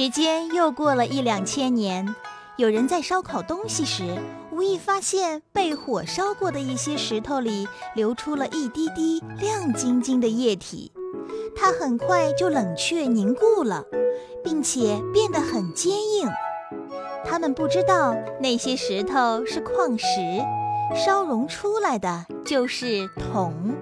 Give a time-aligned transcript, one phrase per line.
[0.00, 2.16] 时间又过了一两千年，
[2.56, 4.18] 有人在烧烤东西时，
[4.50, 10.90] 无意发现被火烧过的一些石头里流出了一滴滴亮晶晶的液体，
[11.54, 13.84] 它很快就冷却凝固了，
[14.42, 16.30] 并且变得很坚硬。
[17.22, 20.06] 他们不知道那些石头是矿石，
[20.96, 23.74] 烧熔出来的就是铜。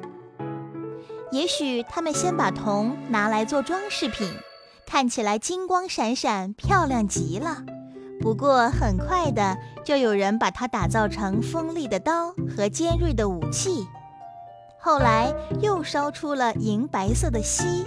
[1.31, 4.29] 也许他们先把铜拿来做装饰品。
[4.91, 7.63] 看起来金光闪闪，漂亮极了。
[8.23, 13.87] 不过很快的，就有人把它打造成锋利的刀和尖锐的武器。
[14.81, 15.31] 后来
[15.61, 17.87] 又烧出了银白色的锡。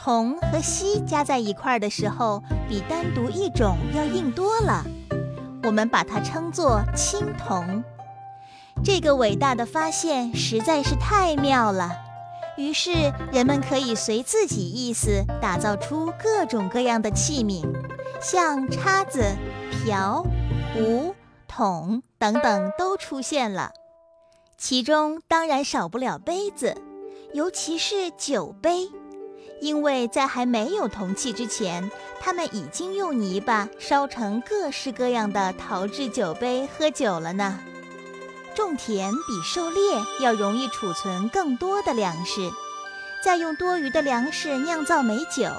[0.00, 4.84] 铜和锡加在一块儿的时候，比单独一种要硬多了。
[5.64, 7.82] 我们把它称作青铜。
[8.84, 12.03] 这个伟大的发现实在是太妙了。
[12.56, 17.66] 于是，人们可以随自己意思打造出各种各样的器皿，
[18.20, 19.24] 像叉子、
[19.84, 20.24] 瓢、
[20.72, 21.14] 壶、
[21.48, 23.72] 桶等等都出现了。
[24.56, 26.76] 其中当然少不了杯子，
[27.32, 28.88] 尤其是酒杯，
[29.60, 37.58] 因为在还没有铜器之前，他们已经用泥巴烧成各式各样的陶制酒杯喝酒了呢。
[38.54, 39.80] 种田比狩猎
[40.20, 42.50] 要容易储存更多的粮食，
[43.22, 45.50] 再用多余的粮食酿造美酒。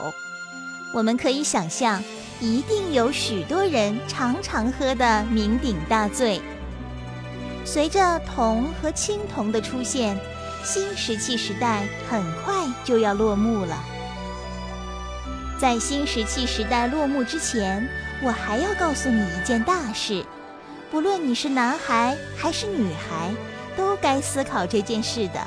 [0.93, 2.01] 我们可以想象，
[2.39, 6.41] 一定有许多人常常喝得酩酊大醉。
[7.65, 10.17] 随着铜和青铜的出现，
[10.63, 13.77] 新石器时代很快就要落幕了。
[15.59, 17.87] 在新石器时代落幕之前，
[18.21, 20.23] 我还要告诉你一件大事。
[20.91, 23.33] 不论你是男孩还是女孩，
[23.75, 25.39] 都该思考这件事的。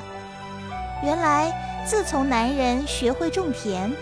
[1.02, 1.52] 原来，
[1.86, 3.92] 自从男人学会种田，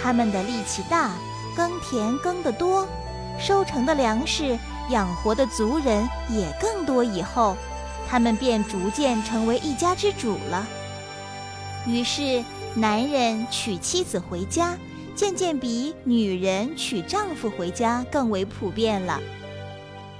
[0.00, 1.12] 他们的力气大，
[1.56, 2.86] 耕田耕得多，
[3.38, 4.58] 收成的粮食
[4.90, 7.56] 养活的族人也更多以后，
[8.08, 10.66] 他们便逐渐成为一家之主了。
[11.86, 12.42] 于是，
[12.74, 14.76] 男人娶妻子回家，
[15.14, 19.20] 渐渐比女人娶丈夫回家更为普遍了。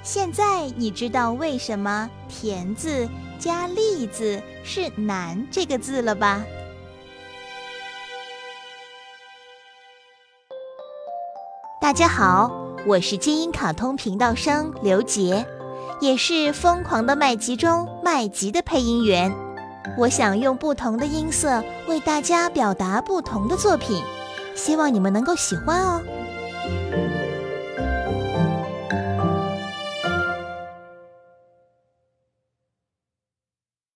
[0.04, 6.44] 现在你知道为什么“田”字加“利”字是“难”这个字了吧？
[11.80, 12.50] 大家好，
[12.86, 15.46] 我是金鹰卡通频道生刘杰，
[16.02, 19.34] 也是《疯狂的麦吉》中麦吉的配音员。
[19.96, 24.04] 我想用不同的音色为大家表达不同的作品，
[24.54, 26.02] 希望你们能够喜欢哦。